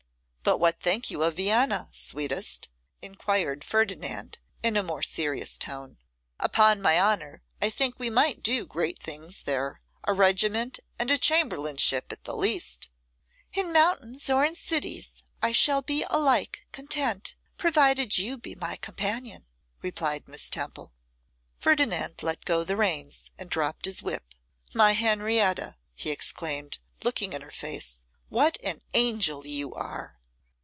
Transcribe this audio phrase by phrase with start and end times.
[0.43, 2.67] 'But what think you of Vienna, sweetest?'
[2.99, 5.99] enquired Ferdinand in a more serious tone;
[6.39, 9.81] 'upon my honour, I think we might do great things there.
[10.05, 12.89] A regiment and a chamberlainship at the least!'
[13.53, 19.45] 'In mountains or in cities I shall be alike content, provided you be my companion,'
[19.83, 20.91] replied Miss Temple.
[21.59, 24.33] Ferdinand let go the reins, and dropped his whip.
[24.73, 30.17] 'My Henrietta,' he exclaimed, looking in her face, 'what an angel you are!